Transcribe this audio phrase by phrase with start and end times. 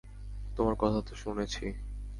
[0.57, 1.65] তোমার কথা তো শুনেছি।